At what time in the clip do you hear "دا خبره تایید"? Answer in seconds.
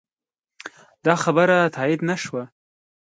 1.05-2.01